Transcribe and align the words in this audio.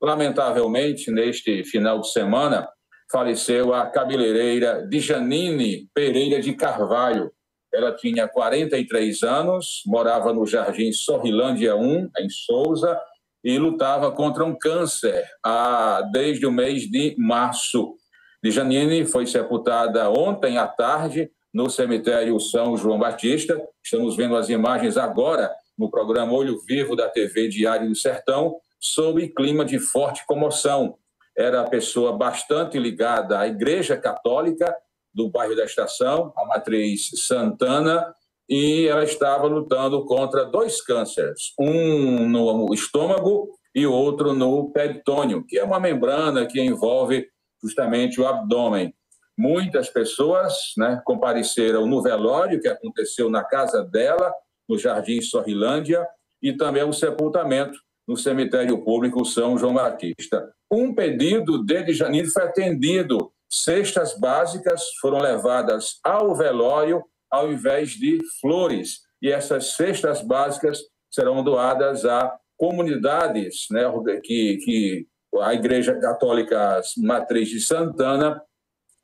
Lamentavelmente, 0.00 1.10
neste 1.10 1.62
final 1.64 2.00
de 2.00 2.10
semana, 2.10 2.68
faleceu 3.10 3.74
a 3.74 3.86
cabeleireira 3.86 4.86
Djanine 4.88 5.88
Pereira 5.94 6.40
de 6.40 6.54
Carvalho. 6.54 7.30
Ela 7.72 7.94
tinha 7.94 8.26
43 8.26 9.22
anos, 9.22 9.82
morava 9.86 10.32
no 10.32 10.46
Jardim 10.46 10.92
Sorrilândia 10.92 11.76
1, 11.76 12.10
em 12.18 12.28
Souza, 12.30 12.98
e 13.42 13.58
lutava 13.58 14.10
contra 14.12 14.44
um 14.44 14.56
câncer 14.56 15.24
ah, 15.44 16.02
desde 16.12 16.46
o 16.46 16.52
mês 16.52 16.82
de 16.82 17.14
março. 17.18 17.94
Djanine 18.42 19.04
foi 19.04 19.26
sepultada 19.26 20.10
ontem 20.10 20.58
à 20.58 20.66
tarde 20.66 21.30
no 21.52 21.68
cemitério 21.68 22.38
São 22.40 22.76
João 22.76 22.98
Batista. 22.98 23.60
Estamos 23.84 24.16
vendo 24.16 24.36
as 24.36 24.48
imagens 24.48 24.96
agora 24.96 25.50
no 25.78 25.90
programa 25.90 26.32
Olho 26.32 26.58
Vivo 26.66 26.94
da 26.94 27.08
TV 27.08 27.48
Diário 27.48 27.88
do 27.88 27.96
Sertão, 27.96 28.56
sob 28.80 29.28
clima 29.28 29.64
de 29.64 29.78
forte 29.78 30.24
comoção. 30.26 30.96
Era 31.36 31.68
pessoa 31.68 32.16
bastante 32.16 32.78
ligada 32.78 33.38
à 33.38 33.46
Igreja 33.46 33.96
Católica 33.96 34.74
do 35.12 35.28
bairro 35.28 35.54
da 35.54 35.64
Estação, 35.64 36.32
a 36.36 36.46
matriz 36.46 37.10
Santana, 37.26 38.14
e 38.48 38.86
ela 38.88 39.04
estava 39.04 39.46
lutando 39.46 40.04
contra 40.04 40.44
dois 40.44 40.82
cânceres, 40.82 41.52
um 41.58 42.28
no 42.28 42.72
estômago 42.74 43.48
e 43.74 43.86
outro 43.86 44.32
no 44.32 44.72
peritônio, 44.72 45.44
que 45.46 45.58
é 45.58 45.62
uma 45.62 45.78
membrana 45.78 46.46
que 46.46 46.60
envolve 46.60 47.28
justamente 47.62 48.20
o 48.20 48.26
abdômen. 48.26 48.92
Muitas 49.38 49.88
pessoas 49.88 50.72
né, 50.76 51.00
compareceram 51.04 51.86
no 51.86 52.02
velório 52.02 52.60
que 52.60 52.68
aconteceu 52.68 53.30
na 53.30 53.44
casa 53.44 53.84
dela, 53.84 54.32
no 54.68 54.76
Jardim 54.76 55.20
Sorrilândia, 55.20 56.06
e 56.42 56.52
também 56.52 56.82
o 56.82 56.92
sepultamento 56.92 57.78
no 58.10 58.16
cemitério 58.16 58.82
público 58.82 59.24
São 59.24 59.56
João 59.56 59.74
Batista. 59.74 60.52
Um 60.68 60.92
pedido 60.92 61.64
de 61.64 61.92
Janine 61.92 62.26
foi 62.26 62.42
atendido. 62.42 63.32
Cestas 63.48 64.18
básicas 64.18 64.82
foram 65.00 65.18
levadas 65.18 66.00
ao 66.02 66.34
velório 66.34 67.04
ao 67.30 67.52
invés 67.52 67.90
de 67.90 68.18
flores. 68.40 69.02
E 69.22 69.30
essas 69.30 69.76
cestas 69.76 70.22
básicas 70.22 70.80
serão 71.08 71.44
doadas 71.44 72.04
a 72.04 72.36
comunidades 72.56 73.66
né, 73.70 73.84
que, 74.24 74.56
que 74.56 75.06
a 75.40 75.54
Igreja 75.54 75.94
Católica 75.94 76.80
Matriz 76.98 77.48
de 77.48 77.60
Santana 77.60 78.42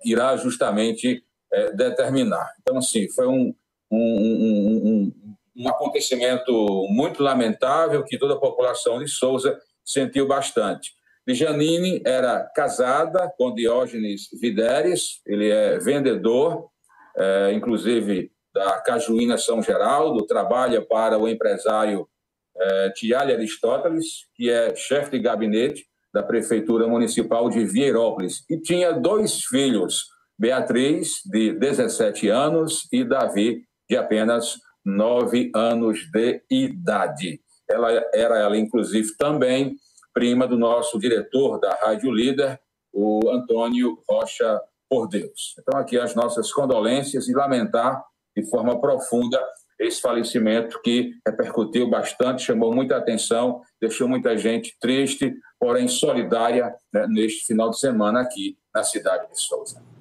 irá 0.04 0.36
justamente 0.36 1.24
é, 1.52 1.72
determinar. 1.72 2.52
Então, 2.60 2.78
assim, 2.78 3.08
foi 3.10 3.28
um, 3.28 3.54
um, 3.88 3.98
um, 3.98 5.12
um, 5.24 5.25
acontecimento 5.66 6.52
muito 6.90 7.22
lamentável 7.22 8.04
que 8.04 8.18
toda 8.18 8.34
a 8.34 8.40
população 8.40 8.98
de 8.98 9.08
Souza 9.08 9.58
sentiu 9.84 10.26
bastante. 10.26 10.92
Janine 11.28 12.02
era 12.04 12.44
casada 12.54 13.32
com 13.36 13.54
Diógenes 13.54 14.28
Videres, 14.40 15.20
ele 15.26 15.50
é 15.50 15.78
vendedor, 15.78 16.68
é, 17.16 17.52
inclusive 17.52 18.30
da 18.54 18.80
Cajuína 18.80 19.36
São 19.36 19.62
Geraldo, 19.62 20.26
trabalha 20.26 20.80
para 20.80 21.18
o 21.18 21.28
empresário 21.28 22.08
é, 22.56 22.90
Tiale 22.90 23.32
Aristóteles, 23.32 24.26
que 24.34 24.50
é 24.50 24.74
chefe 24.74 25.10
de 25.12 25.18
gabinete 25.18 25.84
da 26.12 26.22
Prefeitura 26.22 26.86
Municipal 26.86 27.50
de 27.50 27.64
Vieirópolis. 27.64 28.44
E 28.48 28.58
tinha 28.58 28.92
dois 28.92 29.44
filhos, 29.44 30.06
Beatriz, 30.38 31.20
de 31.26 31.52
17 31.52 32.28
anos, 32.28 32.88
e 32.92 33.04
Davi, 33.04 33.64
de 33.88 33.96
apenas 33.96 34.56
9 34.86 35.50
anos 35.54 35.98
de 36.12 36.42
idade. 36.48 37.40
Ela 37.68 37.90
era, 38.14 38.38
ela, 38.38 38.56
inclusive, 38.56 39.16
também 39.18 39.76
prima 40.14 40.46
do 40.46 40.56
nosso 40.56 40.98
diretor 40.98 41.58
da 41.58 41.74
Rádio 41.74 42.10
Líder, 42.10 42.58
o 42.92 43.28
Antônio 43.28 43.98
Rocha 44.08 44.60
por 44.88 45.08
Deus. 45.08 45.54
Então, 45.58 45.78
aqui 45.78 45.98
as 45.98 46.14
nossas 46.14 46.52
condolências 46.52 47.28
e 47.28 47.34
lamentar 47.34 48.02
de 48.34 48.48
forma 48.48 48.80
profunda 48.80 49.38
esse 49.78 50.00
falecimento 50.00 50.80
que 50.80 51.12
repercutiu 51.26 51.88
bastante, 51.90 52.42
chamou 52.42 52.74
muita 52.74 52.96
atenção, 52.96 53.60
deixou 53.80 54.08
muita 54.08 54.36
gente 54.38 54.74
triste, 54.80 55.34
porém 55.60 55.86
solidária 55.86 56.74
né, 56.92 57.06
neste 57.08 57.46
final 57.46 57.68
de 57.70 57.78
semana 57.78 58.20
aqui 58.22 58.56
na 58.74 58.82
cidade 58.82 59.28
de 59.30 59.38
Souza. 59.38 59.82